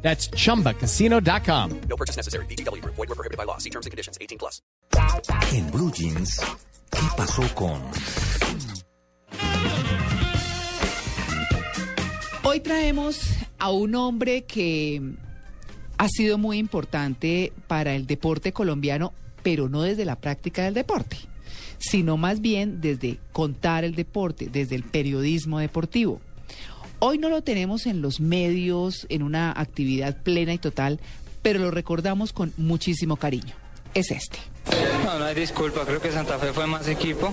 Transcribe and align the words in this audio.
That's 0.00 0.30
chumbacasino.com. 0.30 1.80
No 1.88 1.96
purchase 1.96 2.16
necessary. 2.16 2.46
BGW. 2.46 2.82
Void 2.84 2.96
were 2.96 3.14
prohibited 3.14 3.36
by 3.36 3.44
law. 3.44 3.58
See 3.58 3.70
terms 3.70 3.86
and 3.86 3.90
conditions. 3.90 4.16
18 4.20 4.38
plus. 4.38 4.62
En 5.52 5.70
Blue 5.70 5.90
Jeans, 5.90 6.40
¿qué 6.90 7.06
pasó 7.16 7.42
con? 7.54 7.80
Hoy 12.44 12.60
traemos 12.60 13.20
a 13.58 13.70
un 13.70 13.94
hombre 13.94 14.44
que 14.44 15.02
ha 15.98 16.08
sido 16.08 16.38
muy 16.38 16.58
importante 16.58 17.52
para 17.66 17.94
el 17.94 18.06
deporte 18.06 18.52
colombiano, 18.52 19.12
pero 19.42 19.68
no 19.68 19.82
desde 19.82 20.04
la 20.04 20.16
práctica 20.16 20.64
del 20.64 20.74
deporte, 20.74 21.18
sino 21.78 22.16
más 22.16 22.40
bien 22.40 22.80
desde 22.80 23.18
contar 23.32 23.84
el 23.84 23.94
deporte, 23.94 24.48
desde 24.50 24.76
el 24.76 24.84
periodismo 24.84 25.58
deportivo. 25.58 26.20
Hoy 27.00 27.18
no 27.18 27.28
lo 27.28 27.42
tenemos 27.42 27.86
en 27.86 28.02
los 28.02 28.18
medios, 28.18 29.06
en 29.08 29.22
una 29.22 29.52
actividad 29.52 30.20
plena 30.20 30.52
y 30.52 30.58
total, 30.58 30.98
pero 31.42 31.60
lo 31.60 31.70
recordamos 31.70 32.32
con 32.32 32.52
muchísimo 32.56 33.16
cariño. 33.16 33.54
Es 33.94 34.10
este. 34.10 34.38
No, 35.04 35.18
no 35.18 35.24
hay 35.24 35.34
disculpa, 35.36 35.84
creo 35.86 36.00
que 36.00 36.10
Santa 36.10 36.38
Fe 36.38 36.52
fue 36.52 36.66
más 36.66 36.88
equipo, 36.88 37.32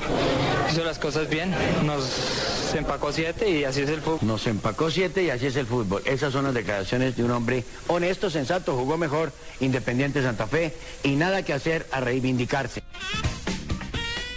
hizo 0.71 0.83
las 0.83 0.99
cosas 0.99 1.29
bien, 1.29 1.51
nos 1.83 2.73
empacó 2.75 3.11
siete 3.11 3.49
y 3.49 3.63
así 3.63 3.81
es 3.81 3.89
el 3.89 4.01
fútbol. 4.01 4.19
Nos 4.21 4.45
empacó 4.45 4.91
siete 4.91 5.23
y 5.23 5.31
así 5.31 5.47
es 5.47 5.55
el 5.55 5.65
fútbol. 5.65 6.03
Esas 6.05 6.31
son 6.31 6.45
las 6.45 6.53
declaraciones 6.53 7.17
de 7.17 7.23
un 7.23 7.31
hombre 7.31 7.63
honesto, 7.87 8.29
sensato, 8.29 8.75
jugó 8.75 8.97
mejor 8.97 9.33
Independiente 9.59 10.21
Santa 10.21 10.45
Fe 10.45 10.73
y 11.03 11.15
nada 11.15 11.43
que 11.43 11.53
hacer 11.53 11.87
a 11.91 12.01
reivindicarse. 12.01 12.83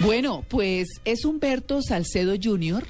Bueno, 0.01 0.45
pues 0.48 0.89
es 1.05 1.25
Humberto 1.25 1.83
Salcedo 1.83 2.35
Jr., 2.42 2.85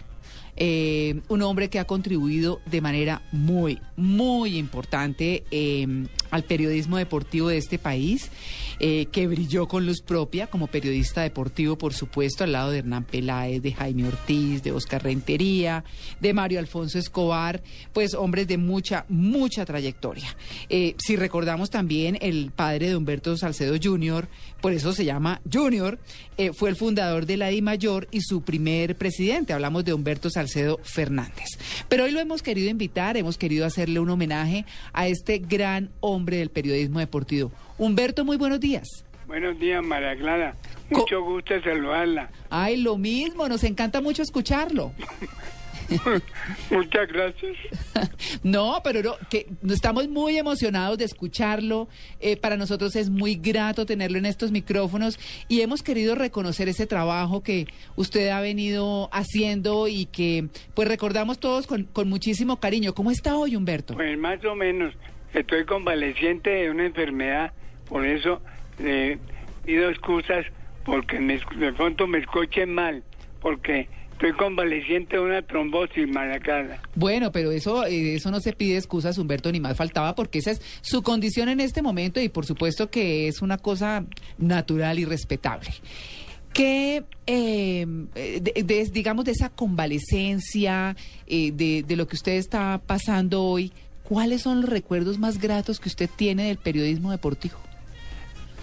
eh, 0.58 1.20
un 1.28 1.42
hombre 1.42 1.70
que 1.70 1.78
ha 1.78 1.86
contribuido 1.86 2.60
de 2.66 2.80
manera 2.80 3.22
muy, 3.32 3.80
muy 3.96 4.58
importante 4.58 5.44
eh, 5.50 5.86
al 6.30 6.44
periodismo 6.44 6.96
deportivo 6.96 7.48
de 7.48 7.58
este 7.58 7.78
país, 7.78 8.30
eh, 8.80 9.06
que 9.10 9.26
brilló 9.26 9.66
con 9.66 9.86
luz 9.86 10.02
propia 10.02 10.46
como 10.46 10.68
periodista 10.68 11.22
deportivo, 11.22 11.76
por 11.76 11.94
supuesto, 11.94 12.44
al 12.44 12.52
lado 12.52 12.70
de 12.70 12.78
Hernán 12.78 13.04
Peláez, 13.04 13.62
de 13.62 13.72
Jaime 13.72 14.06
Ortiz, 14.06 14.62
de 14.62 14.72
Oscar 14.72 15.02
Rentería, 15.02 15.84
de 16.20 16.32
Mario 16.32 16.58
Alfonso 16.58 16.98
Escobar, 16.98 17.62
pues 17.92 18.14
hombres 18.14 18.46
de 18.46 18.58
mucha, 18.58 19.04
mucha 19.08 19.64
trayectoria. 19.64 20.36
Eh, 20.68 20.94
si 20.98 21.16
recordamos 21.16 21.70
también, 21.70 22.18
el 22.20 22.50
padre 22.54 22.88
de 22.88 22.96
Humberto 22.96 23.36
Salcedo 23.36 23.76
Jr., 23.82 24.28
por 24.60 24.72
eso 24.72 24.92
se 24.92 25.04
llama 25.04 25.40
Junior, 25.50 25.98
eh, 26.36 26.52
fue 26.52 26.70
el 26.70 26.76
fundador 26.76 27.26
de 27.26 27.36
la 27.36 27.48
Di 27.48 27.62
Mayor 27.62 28.08
y 28.10 28.20
su 28.20 28.42
primer 28.42 28.96
presidente. 28.96 29.52
Hablamos 29.52 29.84
de 29.84 29.94
Humberto 29.94 30.30
Salcedo 30.30 30.80
Fernández. 30.82 31.46
Pero 31.88 32.04
hoy 32.04 32.10
lo 32.10 32.20
hemos 32.20 32.42
querido 32.42 32.68
invitar, 32.68 33.16
hemos 33.16 33.38
querido 33.38 33.66
hacerle 33.66 34.00
un 34.00 34.10
homenaje 34.10 34.64
a 34.92 35.06
este 35.06 35.38
gran 35.38 35.90
hombre 36.00 36.17
del 36.24 36.50
periodismo 36.50 36.98
deportivo. 36.98 37.52
Humberto, 37.78 38.24
muy 38.24 38.36
buenos 38.36 38.60
días. 38.60 39.04
Buenos 39.26 39.58
días, 39.58 39.84
María 39.84 40.16
Clara. 40.16 40.54
Mucho 40.90 41.22
gusto 41.22 41.60
saludarla. 41.62 42.30
Ay, 42.48 42.78
lo 42.78 42.96
mismo, 42.96 43.46
nos 43.48 43.62
encanta 43.62 44.00
mucho 44.00 44.22
escucharlo. 44.22 44.92
Muchas 46.70 47.08
gracias. 47.08 47.56
No, 48.42 48.80
pero 48.84 49.02
no, 49.02 49.16
que 49.30 49.46
estamos 49.68 50.08
muy 50.08 50.38
emocionados 50.38 50.98
de 50.98 51.04
escucharlo. 51.04 51.88
Eh, 52.20 52.36
para 52.36 52.56
nosotros 52.56 52.94
es 52.94 53.10
muy 53.10 53.36
grato 53.36 53.86
tenerlo 53.86 54.18
en 54.18 54.26
estos 54.26 54.50
micrófonos 54.50 55.18
y 55.48 55.62
hemos 55.62 55.82
querido 55.82 56.14
reconocer 56.14 56.68
ese 56.68 56.86
trabajo 56.86 57.42
que 57.42 57.66
usted 57.96 58.28
ha 58.28 58.40
venido 58.40 59.08
haciendo 59.12 59.88
y 59.88 60.06
que 60.06 60.48
pues 60.74 60.88
recordamos 60.88 61.38
todos 61.38 61.66
con, 61.66 61.84
con 61.84 62.08
muchísimo 62.08 62.60
cariño. 62.60 62.94
¿Cómo 62.94 63.10
está 63.10 63.36
hoy, 63.36 63.56
Humberto? 63.56 63.94
Pues 63.94 64.18
más 64.18 64.44
o 64.44 64.54
menos. 64.54 64.94
Estoy 65.34 65.64
convaleciente 65.64 66.50
de 66.50 66.70
una 66.70 66.86
enfermedad, 66.86 67.52
por 67.88 68.06
eso 68.06 68.40
eh, 68.78 69.18
pido 69.64 69.90
excusas 69.90 70.46
porque 70.84 71.20
me, 71.20 71.38
de 71.58 71.72
pronto 71.74 72.06
me 72.06 72.18
escuchen 72.18 72.72
mal, 72.72 73.02
porque 73.40 73.88
estoy 74.12 74.32
convaleciente 74.32 75.16
de 75.16 75.22
una 75.22 75.42
trombosis, 75.42 76.08
María 76.08 76.40
Clara. 76.40 76.80
Bueno, 76.94 77.30
pero 77.30 77.52
eso, 77.52 77.84
eh, 77.84 78.14
eso 78.14 78.30
no 78.30 78.40
se 78.40 78.52
pide 78.52 78.78
excusas, 78.78 79.18
Humberto, 79.18 79.52
ni 79.52 79.60
más 79.60 79.76
faltaba, 79.76 80.14
porque 80.14 80.38
esa 80.38 80.52
es 80.52 80.62
su 80.80 81.02
condición 81.02 81.48
en 81.50 81.60
este 81.60 81.82
momento 81.82 82.20
y 82.20 82.28
por 82.28 82.46
supuesto 82.46 82.90
que 82.90 83.28
es 83.28 83.42
una 83.42 83.58
cosa 83.58 84.06
natural 84.38 84.98
y 84.98 85.04
respetable. 85.04 85.68
¿Qué, 86.52 87.04
eh, 87.26 87.86
digamos, 88.90 89.26
de 89.26 89.32
esa 89.32 89.50
convalecencia, 89.50 90.96
eh, 91.26 91.52
de 91.52 91.96
lo 91.96 92.08
que 92.08 92.16
usted 92.16 92.32
está 92.32 92.80
pasando 92.84 93.44
hoy, 93.44 93.72
cuáles 94.08 94.42
son 94.42 94.62
los 94.62 94.70
recuerdos 94.70 95.18
más 95.18 95.38
gratos 95.38 95.78
que 95.80 95.90
usted 95.90 96.08
tiene 96.14 96.48
del 96.48 96.56
periodismo 96.56 97.10
deportivo? 97.10 97.58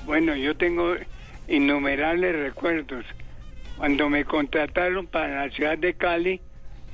Bueno, 0.05 0.35
yo 0.35 0.57
tengo 0.57 0.95
innumerables 1.47 2.35
recuerdos. 2.35 3.05
Cuando 3.77 4.09
me 4.09 4.25
contrataron 4.25 5.05
para 5.05 5.45
la 5.45 5.51
ciudad 5.51 5.77
de 5.77 5.93
Cali, 5.93 6.41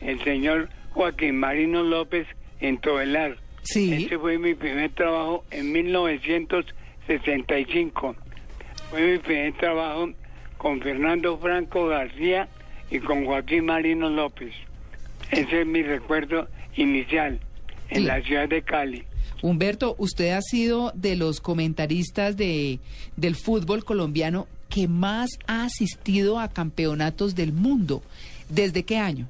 el 0.02 0.22
señor 0.26 0.68
Joaquín 0.90 1.38
Marino 1.38 1.82
López 1.84 2.28
en 2.60 2.78
Tobelar. 2.80 3.38
Sí. 3.62 4.06
Ese 4.06 4.20
fue 4.20 4.38
mi 4.38 4.54
primer 4.54 4.92
trabajo 4.92 5.46
en 5.52 5.72
1965. 5.72 8.18
Fue 8.90 9.14
mi 9.14 9.18
primer 9.20 9.54
trabajo 9.54 10.10
con 10.58 10.82
Fernando 10.82 11.38
Franco 11.38 11.88
García 11.88 12.50
y 12.90 13.00
con 13.00 13.24
Joaquín 13.26 13.64
Marino 13.66 14.10
López. 14.10 14.54
Ese 15.30 15.62
es 15.62 15.68
mi 15.68 15.84
recuerdo 15.84 16.50
inicial 16.76 17.40
en 17.92 17.98
Sí. 17.98 18.04
la 18.04 18.22
ciudad 18.22 18.50
de 18.50 18.62
Cali. 18.64 19.04
Humberto, 19.44 19.96
usted 19.98 20.32
ha 20.32 20.42
sido 20.42 20.92
de 20.96 21.16
los 21.16 21.42
comentaristas 21.42 22.38
de, 22.38 22.80
del 23.18 23.36
fútbol 23.36 23.84
colombiano 23.84 24.48
que 24.70 24.88
más 24.88 25.30
ha 25.48 25.64
asistido 25.66 26.40
a 26.40 26.48
campeonatos 26.50 27.36
del 27.36 27.52
mundo. 27.52 28.02
¿Desde 28.50 28.84
qué 28.84 28.98
año? 28.98 29.28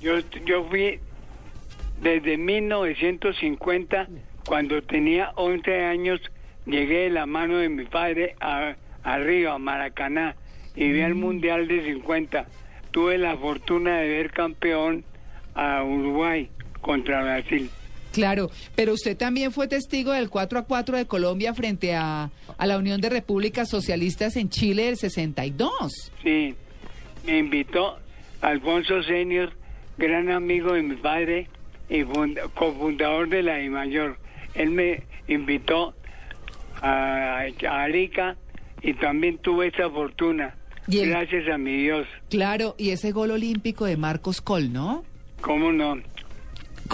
Yo, 0.00 0.18
yo 0.46 0.64
fui 0.68 0.98
desde 2.02 2.36
1950, 2.36 4.08
cuando 4.46 4.82
tenía 4.82 5.30
11 5.36 5.84
años, 5.84 6.20
llegué 6.66 7.04
de 7.04 7.10
la 7.10 7.26
mano 7.26 7.58
de 7.58 7.68
mi 7.68 7.84
padre 7.84 8.34
a, 8.40 8.74
a 9.02 9.18
Río, 9.18 9.52
a 9.52 9.58
Maracaná, 9.58 10.36
y 10.74 10.90
vi 10.90 11.00
el 11.00 11.14
Mundial 11.14 11.68
de 11.68 11.84
50. 11.84 12.46
Tuve 12.90 13.18
la 13.18 13.36
fortuna 13.36 13.98
de 13.98 14.08
ver 14.08 14.30
campeón 14.32 15.04
a 15.54 15.82
Uruguay 15.84 16.48
contra 16.80 17.22
Brasil. 17.22 17.70
Claro, 18.14 18.50
pero 18.74 18.94
usted 18.94 19.16
también 19.16 19.52
fue 19.52 19.68
testigo 19.68 20.12
del 20.12 20.30
4 20.30 20.60
a 20.60 20.62
4 20.62 20.96
de 20.96 21.06
Colombia 21.06 21.52
frente 21.52 21.94
a, 21.94 22.30
a 22.56 22.66
la 22.66 22.78
Unión 22.78 23.00
de 23.00 23.10
Repúblicas 23.10 23.68
Socialistas 23.68 24.36
en 24.36 24.48
Chile 24.48 24.84
del 24.84 24.96
62. 24.96 25.82
Sí, 26.22 26.54
me 27.26 27.38
invitó 27.38 27.98
Alfonso 28.40 29.02
Senior, 29.02 29.52
gran 29.98 30.30
amigo 30.30 30.72
de 30.74 30.82
mi 30.82 30.96
padre 30.96 31.48
y 31.90 32.00
fund- 32.04 32.40
cofundador 32.54 33.28
de 33.28 33.42
la 33.42 33.60
I 33.60 33.68
Mayor. 33.68 34.16
Él 34.54 34.70
me 34.70 35.02
invitó 35.28 35.94
a, 36.80 37.40
a 37.68 37.82
Arica 37.82 38.36
y 38.82 38.94
también 38.94 39.38
tuve 39.38 39.68
esa 39.68 39.88
fortuna, 39.90 40.54
Y 40.86 40.98
el- 41.00 41.10
gracias 41.10 41.48
a 41.52 41.58
mi 41.58 41.76
Dios. 41.82 42.06
Claro, 42.30 42.74
y 42.78 42.90
ese 42.90 43.12
gol 43.12 43.30
olímpico 43.30 43.86
de 43.86 43.96
Marcos 43.96 44.40
Col, 44.40 44.72
¿no? 44.72 45.04
¿Cómo 45.40 45.72
no? 45.72 45.98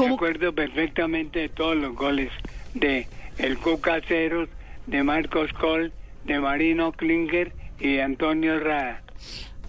¿Cómo? 0.01 0.11
Me 0.11 0.15
acuerdo 0.17 0.55
perfectamente 0.55 1.41
de 1.41 1.49
todos 1.51 1.77
los 1.77 1.95
goles 1.95 2.31
de 2.75 3.07
el 3.37 3.59
Cuca 3.59 4.01
Ceros, 4.09 4.49
de 4.87 5.03
Marcos 5.03 5.53
Col, 5.53 5.93
de 6.25 6.41
Marino 6.41 6.93
Klinger 6.93 7.53
y 7.79 7.95
de 7.95 8.03
Antonio 8.03 8.59
Rada. 8.61 9.03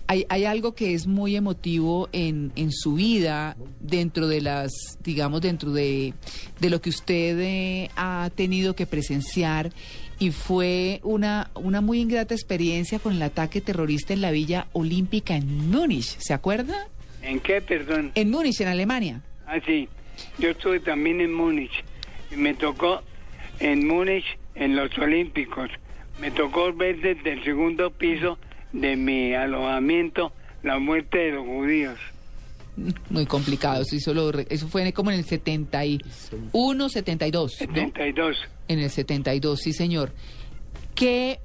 Hay, 0.07 0.25
hay 0.29 0.45
algo 0.45 0.73
que 0.73 0.93
es 0.93 1.05
muy 1.07 1.35
emotivo 1.35 2.09
en, 2.11 2.51
en 2.55 2.71
su 2.71 2.95
vida, 2.95 3.55
dentro 3.79 4.27
de 4.27 4.41
las, 4.41 4.71
digamos, 5.03 5.41
dentro 5.41 5.71
de, 5.71 6.13
de 6.59 6.69
lo 6.69 6.81
que 6.81 6.89
usted 6.89 7.39
eh, 7.39 7.89
ha 7.95 8.29
tenido 8.35 8.75
que 8.75 8.85
presenciar, 8.85 9.71
y 10.19 10.31
fue 10.31 10.99
una, 11.03 11.49
una 11.55 11.81
muy 11.81 11.99
ingrata 11.99 12.33
experiencia 12.33 12.99
con 12.99 13.13
el 13.13 13.21
ataque 13.21 13.59
terrorista 13.59 14.13
en 14.13 14.21
la 14.21 14.31
Villa 14.31 14.67
Olímpica 14.73 15.35
en 15.35 15.69
Múnich, 15.69 16.17
¿se 16.19 16.33
acuerda? 16.33 16.87
¿En 17.21 17.39
qué, 17.39 17.61
perdón? 17.61 18.11
En 18.15 18.29
Múnich, 18.31 18.59
en 18.61 18.67
Alemania. 18.67 19.21
Ah, 19.47 19.59
sí. 19.65 19.89
Yo 20.39 20.49
estuve 20.49 20.79
también 20.79 21.21
en 21.21 21.33
Múnich. 21.33 21.71
Y 22.31 22.35
me 22.35 22.53
tocó 22.53 23.01
en 23.59 23.87
Múnich, 23.87 24.25
en 24.55 24.75
los 24.75 24.97
Olímpicos, 24.97 25.69
me 26.19 26.31
tocó 26.31 26.73
ver 26.73 26.99
desde 27.01 27.33
el 27.33 27.43
segundo 27.43 27.91
piso 27.91 28.37
de 28.73 28.95
mi 28.95 29.33
alojamiento 29.33 30.31
la 30.63 30.79
muerte 30.79 31.17
de 31.17 31.31
los 31.33 31.45
judíos. 31.45 31.99
Muy 33.09 33.25
complicado. 33.25 33.81
Eso, 33.81 33.95
hizo 33.95 34.13
lo 34.13 34.29
eso 34.39 34.67
fue 34.67 34.93
como 34.93 35.11
en 35.11 35.19
el 35.19 35.25
71, 35.25 36.89
72. 36.89 37.51
¿no? 37.59 37.67
72. 37.67 38.37
En 38.67 38.79
el 38.79 38.89
72, 38.89 39.59
sí, 39.59 39.73
señor. 39.73 40.11
¿Qué, 40.95 41.39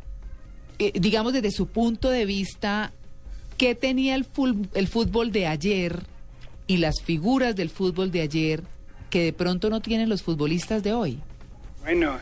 eh, 0.79 0.93
digamos, 0.95 1.33
desde 1.33 1.51
su 1.51 1.67
punto 1.67 2.11
de 2.11 2.25
vista, 2.27 2.93
qué 3.57 3.75
tenía 3.75 4.15
el, 4.15 4.25
ful- 4.25 4.69
el 4.75 4.87
fútbol 4.87 5.33
de 5.33 5.47
ayer 5.47 6.01
y 6.67 6.79
las 6.79 7.03
figuras 7.03 7.55
del 7.57 7.71
fútbol 7.71 8.11
de 8.11 8.23
ayer 8.23 8.63
que 9.11 9.23
de 9.25 9.33
pronto 9.33 9.71
no 9.71 9.81
tienen 9.81 10.09
los 10.09 10.23
futbolistas 10.23 10.83
de 10.83 10.93
hoy? 10.93 11.19
Bueno, 11.83 12.17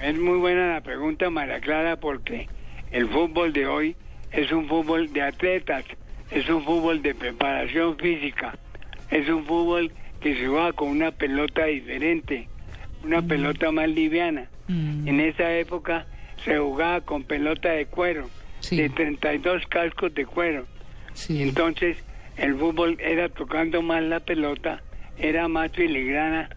es 0.00 0.18
muy 0.18 0.38
buena 0.38 0.74
la 0.74 0.80
pregunta, 0.80 1.28
María 1.30 1.60
Clara, 1.60 1.96
porque 2.00 2.48
el 2.90 3.08
fútbol 3.08 3.52
de 3.52 3.66
hoy 3.66 3.96
es 4.32 4.50
un 4.52 4.66
fútbol 4.68 5.12
de 5.12 5.22
atletas, 5.22 5.84
es 6.30 6.48
un 6.48 6.64
fútbol 6.64 7.02
de 7.02 7.14
preparación 7.14 7.96
física, 7.98 8.56
es 9.10 9.28
un 9.28 9.44
fútbol 9.44 9.92
que 10.20 10.34
se 10.36 10.46
juega 10.46 10.72
con 10.72 10.88
una 10.88 11.10
pelota 11.10 11.64
diferente, 11.66 12.48
una 13.04 13.22
pelota 13.22 13.70
más 13.72 13.88
liviana. 13.88 14.48
Mm. 14.68 15.08
En 15.08 15.20
esa 15.20 15.52
época 15.56 16.06
se 16.44 16.58
jugaba 16.58 17.00
con 17.02 17.24
pelota 17.24 17.70
de 17.70 17.86
cuero, 17.86 18.28
Sí. 18.60 18.76
de 18.76 18.90
32 18.90 19.66
cascos 19.68 20.14
de 20.14 20.26
cuero. 20.26 20.66
Sí. 21.14 21.42
Entonces, 21.42 21.96
el 22.40 22.56
fútbol 22.56 22.96
era 23.00 23.28
tocando 23.28 23.82
más 23.82 24.02
la 24.02 24.20
pelota, 24.20 24.82
era 25.18 25.46
más 25.48 25.70
filigrana, 25.72 26.48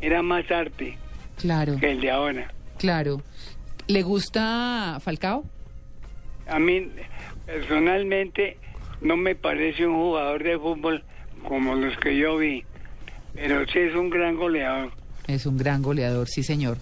era 0.00 0.22
más 0.22 0.50
arte 0.50 0.98
Claro, 1.36 1.76
que 1.78 1.92
el 1.92 2.00
de 2.00 2.10
ahora. 2.10 2.52
claro. 2.78 3.22
¿Le 3.86 4.02
gusta 4.02 4.98
Falcao? 5.00 5.44
A 6.46 6.58
mí, 6.58 6.90
personalmente, 7.46 8.58
no 9.00 9.16
me 9.16 9.34
parece 9.34 9.86
un 9.86 9.96
jugador 9.96 10.42
de 10.42 10.58
fútbol 10.58 11.02
como 11.46 11.74
los 11.74 11.96
que 11.98 12.16
yo 12.16 12.36
vi, 12.36 12.64
pero 13.34 13.64
sí 13.66 13.78
es 13.78 13.94
un 13.94 14.10
gran 14.10 14.36
goleador. 14.36 14.90
Es 15.28 15.44
un 15.44 15.58
gran 15.58 15.82
goleador, 15.82 16.26
sí, 16.26 16.42
señor. 16.42 16.78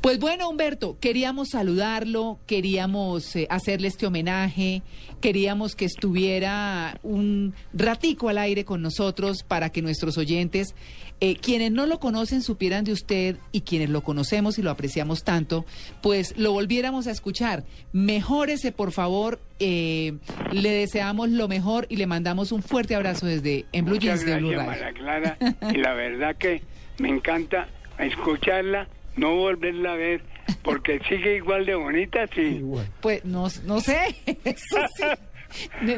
Pues 0.00 0.20
bueno, 0.20 0.48
Humberto, 0.48 0.96
queríamos 1.00 1.48
saludarlo, 1.50 2.38
queríamos 2.46 3.34
eh, 3.34 3.48
hacerle 3.50 3.88
este 3.88 4.06
homenaje, 4.06 4.82
queríamos 5.20 5.74
que 5.74 5.86
estuviera 5.86 7.00
un 7.02 7.52
ratico 7.72 8.28
al 8.28 8.38
aire 8.38 8.64
con 8.64 8.80
nosotros 8.80 9.42
para 9.42 9.70
que 9.70 9.82
nuestros 9.82 10.18
oyentes, 10.18 10.76
eh, 11.20 11.34
quienes 11.34 11.72
no 11.72 11.86
lo 11.86 11.98
conocen, 11.98 12.42
supieran 12.42 12.84
de 12.84 12.92
usted 12.92 13.36
y 13.50 13.62
quienes 13.62 13.90
lo 13.90 14.02
conocemos 14.02 14.56
y 14.58 14.62
lo 14.62 14.70
apreciamos 14.70 15.24
tanto, 15.24 15.66
pues 16.00 16.36
lo 16.38 16.52
volviéramos 16.52 17.08
a 17.08 17.10
escuchar. 17.10 17.64
Mejórese, 17.92 18.70
por 18.70 18.92
favor. 18.92 19.40
eh, 19.58 20.14
le 20.52 20.70
deseamos 20.70 21.28
lo 21.28 21.48
mejor 21.48 21.86
y 21.90 21.96
le 21.96 22.06
mandamos 22.06 22.52
un 22.52 22.62
fuerte 22.62 22.94
abrazo 22.94 23.26
desde 23.26 23.66
en 23.72 23.84
Blue 23.84 23.96
Muchas 23.96 24.24
Jeans 24.24 24.26
de 24.26 24.36
Blue 24.36 24.52
Radio. 24.52 24.94
Clara, 24.94 25.36
y 25.74 25.76
la 25.76 25.92
verdad 25.92 26.36
que 26.36 26.62
me 26.98 27.08
encanta 27.10 27.68
escucharla, 28.04 28.88
no 29.16 29.34
volverla 29.36 29.92
a 29.92 29.96
ver, 29.96 30.22
porque 30.62 31.00
sigue 31.08 31.36
igual 31.36 31.66
de 31.66 31.74
bonita, 31.74 32.26
sí. 32.34 32.62
Pues 33.00 33.24
no, 33.24 33.48
no 33.64 33.80
sé, 33.80 34.14
eso 34.44 34.76
sí. 34.96 35.04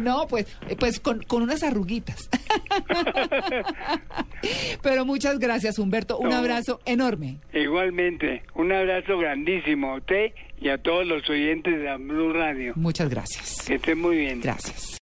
No, 0.00 0.26
pues, 0.28 0.46
eh, 0.70 0.76
pues 0.78 0.98
con, 0.98 1.20
con 1.24 1.42
unas 1.42 1.62
arruguitas. 1.62 2.30
Pero 4.82 5.04
muchas 5.04 5.38
gracias, 5.38 5.78
Humberto. 5.78 6.16
Un 6.18 6.30
No. 6.30 6.36
abrazo 6.36 6.80
enorme. 6.86 7.36
Igualmente, 7.52 8.44
un 8.54 8.72
abrazo 8.72 9.18
grandísimo 9.18 9.92
a 9.92 9.96
usted 9.96 10.32
y 10.58 10.70
a 10.70 10.78
todos 10.78 11.06
los 11.06 11.28
oyentes 11.28 11.78
de 11.82 11.96
Blue 11.98 12.32
Radio. 12.32 12.72
Muchas 12.76 13.10
gracias. 13.10 13.62
Que 13.66 13.74
estén 13.74 13.98
muy 14.00 14.16
bien. 14.16 14.40
Gracias. 14.40 14.98